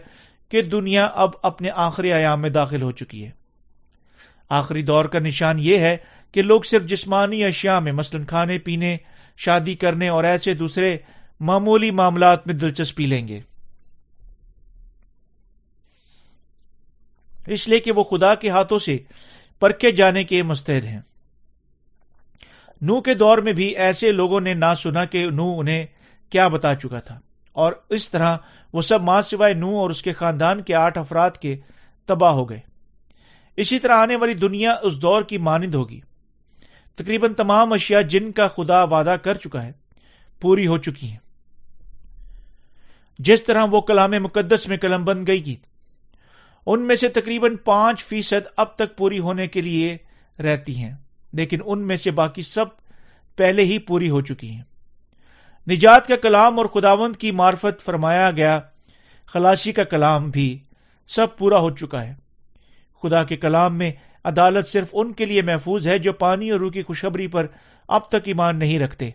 کہ 0.49 0.61
دنیا 0.61 1.05
اب 1.05 1.29
اپنے 1.43 1.69
آخری 1.75 2.13
ایام 2.13 2.41
میں 2.41 2.49
داخل 2.49 2.81
ہو 2.81 2.91
چکی 2.91 3.25
ہے۔ 3.25 3.31
آخری 4.49 4.81
دور 4.81 5.05
کا 5.05 5.19
نشان 5.19 5.59
یہ 5.59 5.77
ہے 5.77 5.97
کہ 6.31 6.41
لوگ 6.41 6.61
صرف 6.61 6.83
جسمانی 6.83 7.43
اشیاء 7.43 7.79
میں، 7.79 7.91
مثلاً 7.91 8.23
کھانے، 8.23 8.59
پینے، 8.59 8.97
شادی 9.37 9.75
کرنے 9.75 10.07
اور 10.07 10.23
ایسے 10.23 10.53
دوسرے 10.53 10.97
معمولی 11.39 11.91
معاملات 11.91 12.47
میں 12.47 12.55
دلچسپی 12.55 13.05
لیں 13.05 13.27
گے۔ 13.27 13.41
اس 17.47 17.67
لیے 17.67 17.79
کہ 17.79 17.91
وہ 17.91 18.03
خدا 18.03 18.35
کے 18.35 18.49
ہاتھوں 18.49 18.79
سے 18.79 18.97
پرکھے 19.59 19.91
جانے 19.91 20.23
کے 20.23 20.43
مستحد 20.43 20.85
ہیں۔ 20.85 20.99
نو 22.81 23.01
کے 23.01 23.13
دور 23.13 23.37
میں 23.37 23.53
بھی 23.53 23.65
ایسے 23.65 24.11
لوگوں 24.11 24.41
نے 24.41 24.53
نہ 24.53 24.73
سنا 24.83 25.05
کہ 25.05 25.29
نو 25.29 25.59
انہیں 25.59 25.85
کیا 26.29 26.47
بتا 26.47 26.75
چکا 26.75 26.99
تھا۔ 26.99 27.19
اور 27.51 27.73
اس 27.89 28.09
طرح 28.09 28.37
وہ 28.73 28.81
سب 28.81 29.01
ماں 29.01 29.21
سوائے 29.21 29.53
نو 29.53 29.79
اور 29.79 29.89
اس 29.89 30.03
کے 30.03 30.13
خاندان 30.13 30.61
کے 30.61 30.75
آٹھ 30.75 30.97
افراد 30.97 31.31
کے 31.31 31.57
تباہ 32.05 32.31
ہو 32.31 32.49
گئے۔ 32.49 32.59
اسی 33.57 33.79
طرح 33.79 33.93
آنے 33.93 34.15
والی 34.15 34.33
دنیا 34.33 34.73
اس 34.73 35.01
دور 35.01 35.21
کی 35.21 35.37
مانند 35.37 35.75
ہوگی۔ 35.75 35.99
تقریباً 36.99 37.33
تمام 37.33 37.73
اشیاء 37.73 38.01
جن 38.01 38.31
کا 38.31 38.47
خدا 38.47 38.83
وعدہ 38.83 39.15
کر 39.23 39.37
چکا 39.37 39.63
ہے، 39.63 39.71
پوری 40.41 40.67
ہو 40.67 40.77
چکی 40.77 41.07
ہیں۔ 41.07 41.17
جس 43.19 43.43
طرح 43.43 43.65
وہ 43.71 43.81
کلام 43.81 44.11
مقدس 44.11 44.67
میں 44.67 44.77
قلم 44.77 45.03
بن 45.05 45.27
گئی 45.27 45.39
کی 45.39 45.55
ان 46.65 46.81
میں 46.81 46.95
سے 46.95 47.07
تقریباً 47.07 47.55
پانچ 47.55 48.03
فیصد 48.05 48.47
اب 48.57 48.75
تک 48.75 48.97
پوری 48.97 49.19
ہونے 49.19 49.47
کے 49.47 49.61
لیے 49.61 49.97
رہتی 50.39 50.75
ہیں، 50.77 50.93
لیکن 51.33 51.59
ان 51.65 51.87
میں 51.87 51.97
سے 51.97 52.11
باقی 52.11 52.41
سب 52.41 52.65
پہلے 53.37 53.63
ہی 53.63 53.77
پوری 53.79 54.09
ہو 54.09 54.21
چکی 54.21 54.49
ہیں۔ 54.49 54.63
نجات 55.67 56.07
کا 56.07 56.15
کلام 56.15 56.57
اور 56.57 56.65
خداوند 56.65 57.15
کی 57.15 57.31
معرفت 57.31 57.81
فرمایا 57.85 58.31
گیا 58.31 58.59
خلاشی 59.25 59.71
کا 59.71 59.83
کلام 59.83 60.29
بھی 60.29 60.47
سب 61.09 61.37
پورا 61.37 61.59
ہو 61.59 61.69
چکا 61.71 62.05
ہے۔ 62.05 62.13
خدا 63.03 63.23
کے 63.23 63.37
کلام 63.37 63.77
میں 63.77 63.91
عدالت 64.25 64.67
صرف 64.67 64.87
ان 64.93 65.13
کے 65.13 65.25
لیے 65.25 65.41
محفوظ 65.41 65.87
ہے 65.87 65.97
جو 65.97 66.13
پانی 66.13 66.49
اور 66.49 66.59
روح 66.59 66.71
کی 66.71 66.83
خوشخبری 66.83 67.27
پر 67.27 67.47
اب 67.87 68.09
تک 68.09 68.15
ایمان 68.25 68.59
نہیں 68.59 68.79
رکھتے۔ 68.79 69.09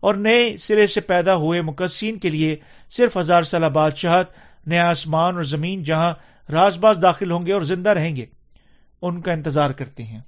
اور 0.00 0.14
نئے 0.14 0.56
سرے 0.56 0.86
سے 0.86 1.00
پیدا 1.00 1.34
ہوئے 1.34 1.62
مقصین 1.62 2.18
کے 2.18 2.30
لیے 2.30 2.56
صرف 2.90 3.16
ہزار 3.16 3.42
سالہ 3.42 3.66
بادشاہت 3.66 4.32
نیا 4.66 4.90
آسمان 4.90 5.34
اور 5.34 5.42
زمین 5.42 5.82
جہاں 5.82 6.14
راز 6.52 6.78
باز 6.78 6.98
داخل 7.02 7.30
ہوں 7.30 7.46
گے 7.46 7.52
اور 7.52 7.62
زندہ 7.62 7.90
رہیں 7.90 8.16
گے، 8.16 8.26
ان 9.02 9.20
کا 9.20 9.32
انتظار 9.32 9.70
کرتے 9.70 10.02
ہیں۔ 10.02 10.20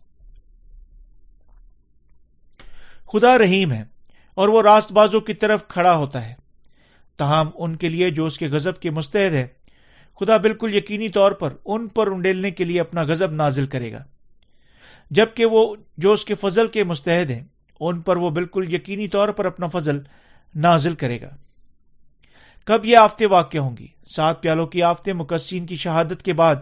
خدا 3.13 3.39
رحیم 3.39 3.73
ہے 3.73 3.85
اور 4.35 4.49
وہ 4.49 4.63
راست 4.63 4.93
بازوں 4.93 5.21
کی 5.21 5.35
طرف 5.35 5.69
کھڑا 5.69 5.97
ہوتا 5.97 6.29
ہے۔ 6.29 6.35
تاہم 7.17 7.51
ان 7.55 7.77
کے 7.77 7.89
لیے 7.89 8.11
جو 8.11 8.25
اس 8.25 8.39
کے 8.39 8.49
غزب 8.49 8.81
کے 8.81 8.91
مستحد 8.91 9.33
ہے 9.33 9.47
خدا 10.21 10.37
بالکل 10.37 10.75
یقینی 10.75 11.09
طور 11.09 11.33
پر 11.33 11.53
ان 11.65 11.89
پر 11.89 12.07
انڈیلنے 12.07 12.51
کے 12.51 12.65
لیے 12.65 12.81
اپنا 12.81 13.03
غزب 13.03 13.33
نازل 13.33 13.67
کرے 13.67 13.93
گا۔ 13.93 14.05
جبکہ 15.11 15.47
وہ 15.47 15.77
جو 15.99 16.13
اس 16.13 16.25
کے 16.25 16.35
فضل 16.35 16.67
کے 16.67 16.85
مستحد 16.85 17.31
ہیں، 17.31 17.45
ان 17.81 18.01
پر 18.01 18.17
وہ 18.17 18.31
بالکل 18.31 18.75
یقینی 18.75 19.09
طور 19.09 19.29
پر 19.29 19.45
اپنا 19.45 19.67
فضل 19.67 19.99
نازل 20.55 20.95
کرے 20.95 21.21
گا۔ 21.21 21.37
کب 22.65 22.85
یہ 22.85 22.97
آفتے 22.97 23.27
واقع 23.27 23.59
ہوں 23.59 23.77
گی؟ 23.77 23.87
سات 24.07 24.43
پیالوں 24.43 24.67
کی 24.67 24.83
آفتے 24.83 25.13
مقصین 25.13 25.67
کی 25.67 25.77
شہادت 25.77 26.23
کے 26.23 26.33
بعد 26.33 26.57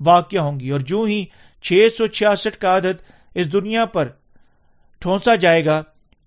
واقع 0.00 0.36
ہوں 0.36 0.60
گی 0.60 0.70
اور 0.70 0.80
جو 0.80 1.02
ہی 1.02 1.24
چھ 1.62 1.88
سو 1.98 2.06
چھیاسٹھ 2.06 2.58
کا 2.58 2.76
عدد 2.76 3.02
اس 3.34 3.52
دنیا 3.52 3.84
پر 3.84 4.08
ٹھونسا 4.98 5.34
جائے 5.34 5.64
گا 5.64 5.82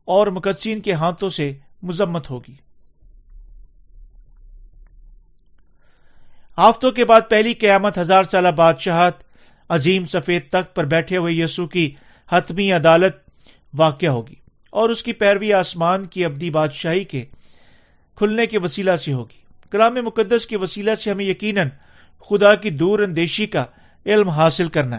اور 0.06 0.28
مقدسین 0.28 0.80
کے 0.80 0.94
ہاتھوں 0.94 1.30
سے 1.30 1.54
مذمت 1.84 2.30
ہوگی۔ 2.30 2.67
ہفتوں 6.58 6.92
کے 6.92 7.06
بعد 7.06 7.22
پہلی 7.30 7.54
قیامت 7.54 7.98
ہزار 7.98 8.24
سالہ 8.24 8.48
بادشاہت 8.48 9.24
عظیم 9.70 10.06
سفید 10.08 10.44
تخت 10.50 10.76
پر 10.76 10.86
بیٹھے 10.86 11.18
ہوئے 11.18 11.34
یسو 11.34 11.66
کی 11.68 11.90
حتمی 12.32 12.72
عدالت 12.72 13.16
واقع 13.74 14.06
ہوگی 14.06 14.36
اور 14.70 14.90
اس 14.90 15.04
کی 15.04 15.14
پیروی 15.14 15.54
آسمان 15.54 16.06
کی 16.06 16.26
ابدی 16.26 16.50
بادشاہی 16.50 17.04
کے 17.04 17.24
کھلنے 18.18 18.46
کے 18.46 18.60
وسیلہ 18.60 18.96
سے 18.96 19.14
ہوگی۔ 19.14 19.38
کلام 19.72 19.96
مقدس 20.06 20.48
کے 20.48 20.58
وسیلہ 20.58 20.96
سے 20.96 21.12
ہمیں 21.12 21.26
یقیناً 21.26 21.70
خدا 22.30 22.56
کی 22.56 22.70
دور 22.70 23.00
اندیشی 23.00 23.46
کا 23.46 23.66
علم 24.06 24.30
حاصل 24.30 24.68
کرنا 24.68 24.98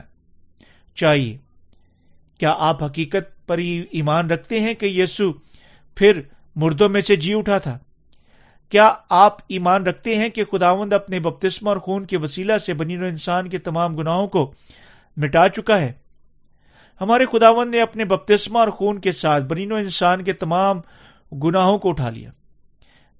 چاہیے، 0.96 1.36
کیا 2.40 2.54
آپ 2.58 2.82
حقیقت 2.82 3.46
پر 3.46 3.58
ایمان 3.58 4.30
رکھتے 4.30 4.60
ہیں 4.60 4.74
کہ 4.74 4.86
یسو 4.86 5.32
پھر 5.96 6.20
مردوں 6.56 6.88
میں 6.88 7.00
سے 7.00 7.16
جی 7.16 7.34
اٹھا 7.34 7.58
تھا؟ 7.58 7.78
کیا 8.68 8.94
آپ 9.08 9.36
ایمان 9.48 9.86
رکھتے 9.86 10.14
ہیں 10.14 10.28
کہ 10.28 10.44
خداوند 10.44 10.92
اپنے 10.92 11.20
بپتسمہ 11.20 11.68
اور 11.68 11.76
خون 11.76 12.04
کے 12.04 12.16
وسیلہ 12.16 12.58
سے 12.58 12.74
بنی 12.74 12.96
و 12.96 13.04
انسان 13.04 13.48
کے 13.48 13.58
تمام 13.58 13.96
گناہوں 13.96 14.26
کو 14.26 14.54
مٹا 15.16 15.48
چکا 15.48 15.80
ہے؟ 15.80 15.92
ہمارے 17.00 17.26
خداوند 17.32 17.70
نے 17.70 17.80
اپنے 17.80 18.04
بپتسمہ 18.04 18.58
اور 18.58 18.68
خون 18.68 18.98
کے 18.98 19.12
ساتھ 19.12 19.44
بنی 19.44 19.66
و 19.66 19.74
انسان 19.74 20.24
کے 20.24 20.32
تمام 20.32 20.80
گناہوں 21.32 21.78
کو 21.78 21.88
اٹھا 21.88 22.10
لیا۔ 22.10 22.30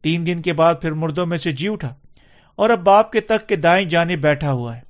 تین 0.03 0.27
دن 0.27 0.43
کے 0.43 0.53
بعد 0.53 0.75
پھر 0.81 0.93
مردوں 0.93 1.27
میں 1.27 1.39
سے 1.39 1.53
جی 1.53 1.69
اٹھا 1.69 1.95
اور 2.57 2.71
اب 2.71 2.79
باپ 2.79 3.13
کے 3.13 3.21
تخت 3.21 3.49
کے 3.49 3.57
دائیں 3.57 3.89
جانے 3.89 4.17
بیٹھا 4.17 4.53
ہوا 4.53 4.77
ہے۔ 4.77 4.81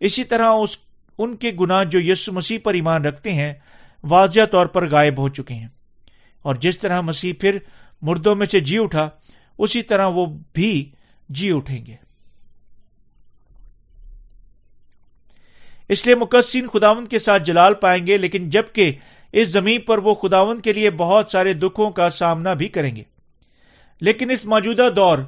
اسی 0.00 0.24
طرح 0.24 0.48
اس، 0.48 0.76
ان 1.18 1.36
کے 1.36 1.52
گناہ 1.60 1.84
جو 1.84 2.00
یسو 2.00 2.32
مسیح 2.32 2.58
پر 2.64 2.74
ایمان 2.74 3.04
رکھتے 3.04 3.32
ہیں، 3.32 3.54
واضح 4.04 4.40
طور 4.50 4.66
پر 4.66 4.90
غائب 4.90 5.18
ہو 5.18 5.28
چکے 5.28 5.54
ہیں۔ 5.54 5.68
اور 6.42 6.54
جس 6.54 6.78
طرح 6.78 7.00
مسیح 7.00 7.32
پھر 7.40 7.58
مردوں 8.04 8.34
میں 8.34 8.46
سے 8.46 8.60
جی 8.60 8.78
اٹھا، 8.78 9.08
اسی 9.58 9.82
طرح 9.82 10.06
وہ 10.06 10.26
بھی 10.26 10.90
جی 11.28 11.52
اٹھیں 11.52 11.86
گے۔ 11.86 11.96
اس 15.88 16.06
لیے 16.06 16.14
مقصین 16.14 16.66
خداون 16.66 17.06
کے 17.06 17.18
ساتھ 17.18 17.42
جلال 17.42 17.74
پائیں 17.74 18.06
گے، 18.06 18.18
لیکن 18.18 18.50
جبکہ 18.50 18.92
اس 19.32 19.48
زمین 19.48 19.80
پر 19.80 19.98
وہ 19.98 20.14
خداون 20.14 20.60
کے 20.60 20.72
لیے 20.72 20.90
بہت 20.90 21.30
سارے 21.32 21.52
دکھوں 21.52 21.90
کا 21.90 22.10
سامنا 22.10 22.54
بھی 22.54 22.68
کریں 22.68 22.96
گے۔ 22.96 23.02
لیکن 24.00 24.30
اس 24.30 24.44
موجودہ 24.44 24.88
دور 24.96 25.18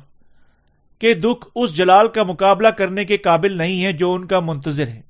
کے 0.98 1.14
دکھ 1.14 1.48
اس 1.54 1.76
جلال 1.76 2.08
کا 2.08 2.22
مقابلہ 2.22 2.68
کرنے 2.68 3.04
کے 3.04 3.16
قابل 3.16 3.58
نہیں 3.58 3.84
ہے 3.84 3.92
جو 3.92 4.12
ان 4.12 4.26
کا 4.26 4.40
منتظر 4.40 4.88
ہے 4.88 5.00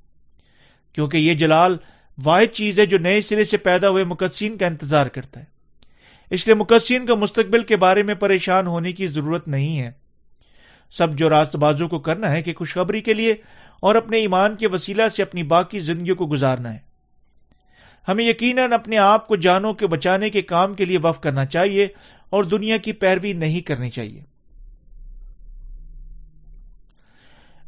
کیونکہ 0.92 1.16
یہ 1.16 1.35
جلال 1.35 1.76
واحد 2.25 2.52
چیز 2.52 2.78
ہے 2.78 2.87
جو 2.87 2.99
نئے 2.99 3.20
سرے 3.20 3.44
سے 3.44 3.56
پیدا 3.56 3.88
ہوئے 3.88 4.04
مقدسین 4.04 4.58
کا 4.58 4.66
انتظار 4.66 5.06
کرتا 5.06 5.40
ہے۔ 5.40 5.56
اس 6.30 6.47
لیے 6.47 6.54
مقدسین 6.54 7.06
کو 7.06 7.16
مستقبل 7.16 7.62
کے 7.62 7.76
بارے 7.76 8.02
میں 8.02 8.14
پریشان 8.14 8.66
ہونے 8.66 8.92
کی 8.92 9.06
ضرورت 9.06 9.49
نہیں 9.49 9.80
ہے۔ 9.80 9.90
سب 10.90 11.14
جو 11.14 11.30
راست 11.30 11.56
بازوں 11.56 11.88
کو 11.88 11.99
کرنا 11.99 12.30
ہے 12.30 12.42
کہ 12.42 12.54
خوشخبری 12.54 13.00
کے 13.00 13.14
لیے 13.14 13.35
اور 13.80 13.95
اپنے 13.95 14.16
ایمان 14.16 14.56
کے 14.56 14.66
وسیلہ 14.66 15.09
سے 15.09 15.23
اپنی 15.23 15.42
باقی 15.42 15.78
زندگی 15.78 16.14
کو 16.14 16.26
گزارنا 16.26 16.75
ہے۔ 16.75 16.78
ہمیں 18.09 18.25
یقیناً 18.25 18.73
اپنے 18.73 18.99
آپ 18.99 19.28
کو 19.28 19.37
جانوں 19.37 19.75
کے 19.75 19.87
بچانے 19.87 20.30
کے 20.30 20.42
کام 20.42 20.75
کے 20.75 20.85
لیے 20.85 20.99
وف 20.99 21.21
کرنا 21.21 21.45
چاہیے 21.45 21.88
اور 22.30 22.45
دنیا 22.45 22.76
کی 22.76 22.92
پیروی 22.92 23.33
نہیں 23.33 23.61
کرنی 23.61 23.90
چاہیے۔ 23.90 24.23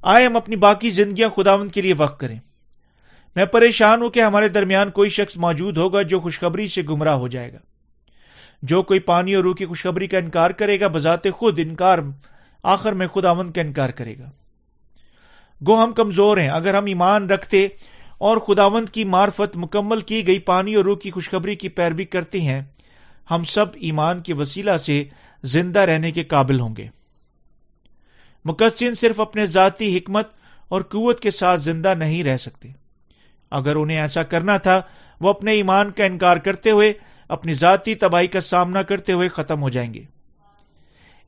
آئے 0.02 0.26
ہم 0.26 0.36
اپنی 0.36 0.56
باقی 0.56 0.90
زندگیاں 0.90 1.28
خداوند 1.28 1.72
کے 1.72 1.82
لیے 1.82 1.94
وقف 1.98 2.18
کریں۔ 2.18 2.38
میں 3.36 3.44
پریشان 3.44 4.02
ہوں 4.02 4.10
کہ 4.10 4.22
ہمارے 4.22 4.48
درمیان 4.48 4.90
کوئی 4.90 5.10
شخص 5.10 5.36
موجود 5.36 5.76
ہوگا 5.76 6.02
جو 6.02 6.20
خوشخبری 6.20 6.68
سے 6.68 6.82
گمراہ 6.82 7.14
ہو 7.14 7.28
جائے 7.28 7.52
گا۔ 7.52 7.58
جو 8.62 8.82
کوئی 8.82 9.00
پانی 9.00 9.34
اور 9.34 9.44
روح 9.44 9.54
کی 9.54 9.66
خوشخبری 9.66 10.06
کا 10.06 10.18
انکار 10.18 10.50
کرے 10.50 10.80
گا، 10.80 10.88
بذات 10.88 11.30
خود 11.34 11.58
انکار، 11.58 11.98
آخر 12.62 12.92
میں 12.92 13.06
خدا 13.06 13.30
امن 13.30 13.52
کا 13.52 13.60
انکار 13.60 13.88
کرے 13.88 14.18
گا۔ 14.18 14.30
گو 15.66 15.84
ہم 15.84 15.92
کمزور 15.92 16.36
ہیں۔ 16.36 16.48
اگر 16.48 16.74
ہم 16.74 16.84
ایمان 16.84 17.30
رکھتے 17.30 17.68
اور 18.18 18.36
خداوند 18.36 18.88
کی 18.88 19.04
معرفت 19.04 19.56
مکمل 19.56 20.00
کی 20.00 20.26
گئی 20.26 20.38
پانی 20.38 20.74
اور 20.74 20.84
روح 20.84 20.98
کی 20.98 21.10
خوشخبری 21.10 21.56
کی 21.56 21.68
پیروی 21.68 22.04
کرتے 22.04 22.40
ہیں، 22.40 22.62
ہم 23.30 23.44
سب 23.44 23.66
ایمان 23.74 24.20
کے 24.20 24.34
وسیلہ 24.34 24.76
سے 24.76 25.04
زندہ 25.42 25.80
رہنے 25.80 26.10
کے 26.10 26.24
قابل 26.24 26.60
ہوں 26.60 26.76
گے۔ 26.76 26.86
مقدسین 28.44 28.94
صرف 28.94 29.20
اپنے 29.20 29.46
ذاتی 29.46 29.98
حکمت 29.98 30.28
اور 30.68 30.80
قوت 30.80 31.20
کے 31.20 31.30
ساتھ 31.30 31.60
زندہ 31.60 31.94
نہیں 31.98 32.24
رہ 32.24 32.36
سکتے۔ 32.36 32.68
اگر 33.50 33.76
انہیں 33.76 34.00
ایسا 34.00 34.22
کرنا 34.22 34.56
تھا، 34.56 34.80
وہ 35.20 35.28
اپنے 35.28 35.52
ایمان 35.52 35.90
کا 35.90 36.04
انکار 36.04 36.36
کرتے 36.36 36.70
ہوئے 36.70 36.92
اپنی 37.28 37.54
ذاتی 37.54 37.94
تباہی 37.94 38.26
کا 38.26 38.40
سامنا 38.40 38.82
کرتے 38.82 39.12
ہوئے 39.12 39.28
ختم 39.28 39.62
ہو 39.62 39.68
جائیں 39.68 39.94
گے۔ 39.94 40.02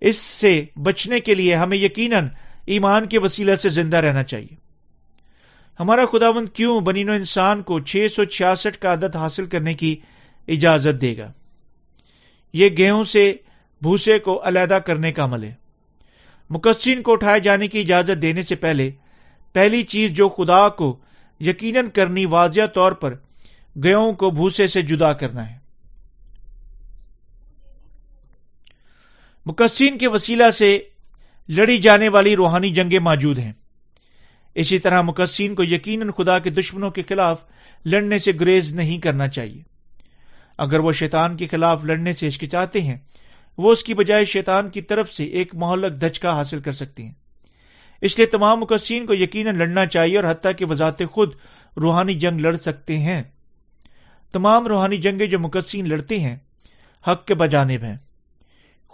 اس 0.00 0.16
سے 0.16 0.64
بچنے 0.76 1.20
کے 1.20 1.34
لیے 1.34 1.54
ہمیں 1.54 1.78
یقیناً 1.78 2.28
ایمان 2.66 3.06
کے 3.06 3.18
وسیلہ 3.18 3.56
سے 3.56 3.68
زندہ 3.68 3.96
رہنا 3.96 4.22
چاہیے۔ 4.22 4.54
ہمارا 5.80 6.04
خداوند 6.12 6.48
کیوں 6.48 6.80
بنین 6.80 7.08
و 7.08 7.12
انسان 7.12 7.62
کو 7.62 7.80
چھ 7.80 8.06
سو 8.16 8.24
چھیاسٹھ 8.24 8.78
کا 8.78 8.92
عدد 8.92 9.16
حاصل 9.16 9.46
کرنے 9.46 9.74
کی 9.74 9.96
اجازت 10.48 11.00
دے 11.00 11.16
گا؟ 11.18 11.32
یہ 12.52 12.68
گیہوں 12.78 13.04
سے 13.04 13.34
بھوسے 13.82 14.18
کو 14.18 14.40
علیحدہ 14.44 14.74
کرنے 14.74 15.12
کا 15.12 15.24
عمل 15.24 15.44
ہے۔ 15.44 15.54
مقصین 16.50 17.02
کو 17.02 17.12
اٹھائے 17.12 17.40
جانے 17.40 17.68
کی 17.68 17.80
اجازت 17.80 18.22
دینے 18.22 18.42
سے 18.42 18.54
پہلے 18.54 18.90
پہلی 19.52 19.82
چیز 19.82 20.10
جو 20.10 20.28
خدا 20.28 20.68
کو 20.68 20.98
یقیناً 21.40 21.88
کرنی 21.88 22.24
واضح 22.24 22.66
طور 22.74 22.92
پر 22.92 23.14
گیہوں 23.84 24.12
کو 24.12 24.30
بھوسے 24.30 24.66
سے 24.66 24.82
جدا 24.82 25.12
کرنا 25.12 25.50
ہے۔ 25.50 25.59
مقصین 29.46 29.98
کے 29.98 30.08
وسیلہ 30.08 30.50
سے 30.50 30.78
لڑی 31.48 31.78
جانے 31.78 32.08
والی 32.08 32.36
روحانی 32.36 32.70
جنگیں 32.70 32.98
موجود 32.98 33.38
ہیں۔ 33.38 33.52
اسی 34.54 34.78
طرح 34.78 35.02
مقصین 35.02 35.54
کو 35.54 35.64
یقیناً 35.64 36.10
خدا 36.10 36.38
کے 36.38 36.50
دشمنوں 36.50 36.90
کے 36.90 37.02
خلاف 37.02 37.44
لڑنے 37.84 38.18
سے 38.18 38.32
گریز 38.40 38.72
نہیں 38.72 38.98
کرنا 38.98 39.28
چاہیے۔ 39.28 39.62
اگر 40.58 40.78
وہ 40.78 40.92
شیطان 40.92 41.36
کے 41.36 41.46
خلاف 41.46 41.84
لڑنے 41.84 42.12
سے 42.12 42.28
ہچکچاتے 42.28 42.80
ہیں، 42.80 42.96
وہ 43.58 43.72
اس 43.72 43.84
کی 43.84 43.94
بجائے 43.94 44.24
شیطان 44.24 44.70
کی 44.70 44.80
طرف 44.80 45.12
سے 45.12 45.24
ایک 45.24 45.54
محلک 45.54 46.00
دھچکا 46.00 46.32
حاصل 46.32 46.60
کر 46.60 46.72
سکتے 46.72 47.02
ہیں۔ 47.02 47.12
اس 48.00 48.16
لیے 48.18 48.26
تمام 48.26 48.60
مقصین 48.60 49.06
کو 49.06 49.14
یقیناً 49.14 49.56
لڑنا 49.56 49.86
چاہیے 49.86 50.18
اور 50.18 50.30
حتیٰ 50.30 50.52
کہ 50.58 50.64
وضاحت 50.64 51.02
خود 51.10 51.34
روحانی 51.76 52.14
جنگ 52.14 52.40
لڑ 52.40 52.56
سکتے 52.56 52.98
ہیں۔ 52.98 53.22
تمام 54.32 54.66
روحانی 54.66 54.96
جنگیں 54.96 55.26
جو 55.26 55.38
مقصین 55.38 55.88
لڑتے 55.88 56.20
ہیں، 56.20 56.36
حق 57.08 57.26
کے 57.26 57.34
بجانب 57.34 57.82
ہیں۔ 57.82 57.96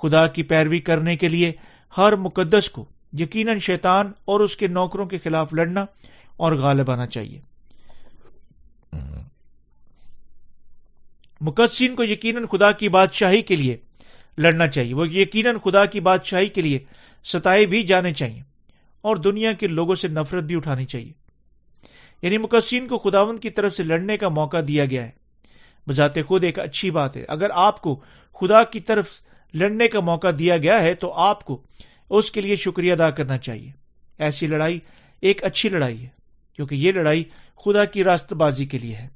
خدا 0.02 0.26
کی 0.26 0.42
پیروی 0.42 0.78
کرنے 0.78 1.16
کے 1.16 1.28
لیے 1.28 1.52
ہر 1.96 2.16
مقدس 2.16 2.70
کو 2.70 2.84
یقیناً 3.18 3.58
شیطان 3.58 4.12
اور 4.24 4.40
اس 4.40 4.56
کے 4.56 4.66
نوکروں 4.66 5.06
کے 5.06 5.18
خلاف 5.18 5.52
لڑنا 5.52 5.84
اور 6.36 6.52
غالب 6.52 6.90
آنا 6.90 7.06
چاہیے۔ 7.06 7.40
مقدسین 11.40 11.94
کو 11.94 12.04
یقیناً 12.04 12.46
خدا 12.46 12.72
کی 12.72 12.88
بادشاہی 12.88 13.42
کے 13.42 13.56
لیے 13.56 13.76
لڑنا 14.38 14.66
چاہیے۔ 14.66 14.94
وہ 14.94 15.08
یقیناً 15.08 15.56
خدا 15.64 15.84
کی 15.84 16.00
بادشاہی 16.00 16.48
کے 16.48 16.62
لیے 16.62 16.78
ستائے 17.24 17.66
بھی 17.66 17.82
جانے 17.82 18.14
چاہیے 18.14 18.42
اور 19.02 19.16
دنیا 19.16 19.52
کے 19.52 19.66
لوگوں 19.66 19.94
سے 19.94 20.08
نفرت 20.08 20.44
بھی 20.44 20.56
اٹھانی 20.56 20.84
چاہیے۔ 20.84 21.12
یعنی 22.22 22.38
مقصین 22.38 22.88
کو 22.88 22.98
خداون 22.98 23.36
کی 23.36 23.50
طرف 23.50 23.76
سے 23.76 23.82
لڑنے 23.82 24.16
کا 24.16 24.28
موقع 24.28 24.56
دیا 24.68 24.84
گیا 24.84 25.04
ہے۔ 25.04 25.10
بذات 25.88 26.14
خود 26.26 26.44
ایک 26.44 26.58
اچھی 26.58 26.90
بات 26.90 27.16
ہے۔ 27.16 27.24
اگر 27.28 27.50
آپ 27.54 27.82
کو 27.82 28.00
خدا 28.40 28.62
کی 28.62 28.80
طرف 28.80 29.08
لڑنے 29.54 29.88
کا 29.88 30.00
موقع 30.00 30.28
دیا 30.38 30.56
گیا 30.56 30.82
ہے 30.82 30.94
تو 30.94 31.12
آپ 31.12 31.44
کو 31.44 31.62
اس 32.10 32.30
کے 32.30 32.40
لیے 32.40 32.56
شکریہ 32.56 32.92
ادا 32.92 33.10
کرنا 33.10 33.38
چاہیے۔ 33.38 33.70
ایسی 34.18 34.46
لڑائی 34.46 34.80
ایک 35.20 35.44
اچھی 35.44 35.68
لڑائی 35.68 36.02
ہے، 36.02 36.08
کیونکہ 36.52 36.74
یہ 36.74 36.92
لڑائی 36.92 37.24
خدا 37.64 37.84
کی 37.84 38.04
راست 38.04 38.32
بازی 38.32 38.66
کے 38.66 38.78
لیے 38.78 38.96
ہے۔ 38.96 39.08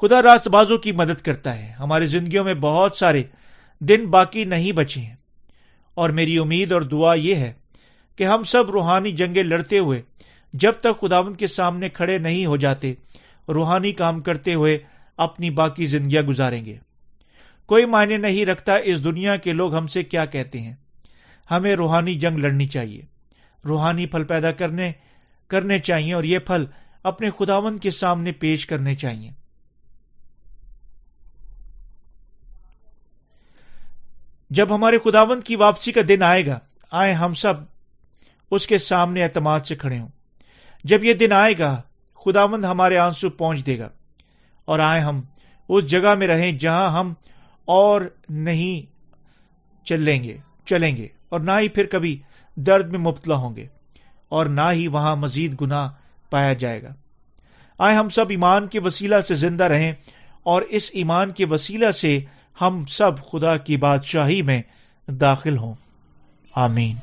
خدا 0.00 0.22
راست 0.22 0.48
بازوں 0.48 0.78
کی 0.78 0.92
مدد 0.92 1.22
کرتا 1.22 1.58
ہے۔ 1.58 1.70
ہماری 1.70 2.06
زندگیوں 2.06 2.44
میں 2.44 2.54
بہت 2.54 2.96
سارے 2.96 3.22
دن 3.80 4.06
باقی 4.06 4.44
نہیں 4.44 4.72
بچے 4.72 5.00
ہیں۔ 5.00 5.16
اور 5.94 6.10
میری 6.10 6.38
امید 6.38 6.72
اور 6.72 6.82
دعا 6.82 7.14
یہ 7.14 7.34
ہے 7.34 7.52
کہ 8.16 8.24
ہم 8.24 8.44
سب 8.44 8.70
روحانی 8.70 9.12
جنگیں 9.12 9.42
لڑتے 9.42 9.78
ہوئے 9.78 10.02
جب 10.52 10.72
تک 10.72 11.00
خداون 11.00 11.34
کے 11.34 11.46
سامنے 11.46 11.88
کھڑے 11.88 12.18
نہیں 12.18 12.46
ہو 12.46 12.56
جاتے، 12.56 12.94
روحانی 13.48 13.92
کام 13.92 14.20
کرتے 14.20 14.54
ہوئے 14.54 14.78
اپنی 15.16 15.50
باقی 15.50 15.86
زندگیاں 15.86 16.22
گزاریں 16.22 16.64
گے۔ 16.64 16.78
کوئی 17.66 17.86
معنی 17.86 18.16
نہیں 18.16 18.46
رکھتا 18.46 18.76
اس 18.76 19.04
دنیا 19.04 19.36
کے 19.36 19.52
لوگ 19.52 19.74
ہم 19.74 19.86
سے 19.86 20.02
کیا 20.02 20.24
کہتے 20.24 20.60
ہیں۔ 20.60 20.74
ہمیں 21.50 21.76
روحانی 21.76 22.14
جنگ 22.14 22.38
لڑنی 22.38 22.66
چاہیے۔ 22.66 23.02
روحانی 23.68 24.06
پھل 24.06 24.24
پیدا 24.24 24.52
کرنے 24.52 24.92
کرنے 25.48 25.78
چاہیے 25.78 26.12
اور 26.12 26.24
یہ 26.24 26.38
پھل 26.38 26.64
اپنے 27.02 27.30
خداون 27.38 27.78
کے 27.78 27.90
سامنے 27.90 28.32
پیش 28.32 28.66
کرنے 28.66 28.94
چاہیے۔ 28.94 29.30
جب 34.50 34.74
ہمارے 34.74 34.98
خداون 35.04 35.40
کی 35.40 35.56
واپسی 35.56 35.92
کا 35.92 36.00
دن 36.08 36.22
آئے 36.22 36.46
گا، 36.46 36.58
آئے 36.90 37.12
ہم 37.12 37.34
سب 37.34 37.54
اس 38.50 38.66
کے 38.66 38.78
سامنے 38.78 39.22
اعتماد 39.22 39.60
سے 39.60 39.76
کھڑے 39.76 39.98
ہوں۔ 39.98 40.08
جب 40.84 41.04
یہ 41.04 41.12
دن 41.12 41.32
آئے 41.32 41.58
گا، 41.58 41.82
خداوند 42.24 42.64
ہمارے 42.64 42.98
آنسو 42.98 43.30
پہنچ 43.30 43.66
دے 43.66 43.78
گا۔ 43.78 43.88
اور 44.64 44.78
آئے 44.78 45.00
ہم۔ 45.00 45.20
اس 45.68 45.86
جگہ 45.86 46.14
میں 46.14 46.26
رہیں 46.26 46.52
جہاں 46.52 47.00
ہم 47.00 47.12
اور 47.64 48.00
نہیں 48.28 48.86
چلیں 49.86 50.22
گے 50.24 50.36
چلیں 50.66 50.96
گے۔ 50.96 51.08
اور 51.28 51.40
نہ 51.40 51.52
ہی 51.60 51.68
پھر 51.68 51.86
کبھی 51.86 52.18
درد 52.56 52.90
میں 52.90 52.98
مبتلا 52.98 53.34
ہوں 53.34 53.56
گے، 53.56 53.66
اور 54.28 54.46
نہ 54.46 54.70
ہی 54.72 54.88
وہاں 54.88 55.16
مزید 55.16 55.60
گنا 55.60 55.90
پایا 56.30 56.52
جائے 56.52 56.82
گا۔ 56.82 56.94
آئے 57.78 57.96
ہم 57.96 58.08
سب 58.08 58.30
ایمان 58.30 58.66
کے 58.66 58.80
وسیلہ 58.80 59.20
سے 59.28 59.34
زندہ 59.34 59.64
رہیں، 59.64 59.92
اور 60.42 60.62
اس 60.62 60.90
ایمان 60.92 61.30
کے 61.30 61.44
وسیلہ 61.44 61.90
سے 61.90 62.20
ہم 62.60 62.84
سب 62.88 63.12
خدا 63.30 63.56
کی 63.56 63.76
بادشاہی 63.76 64.42
میں 64.42 64.62
داخل 65.08 65.56
ہوں۔ 65.58 65.74
آمین۔ 66.54 66.96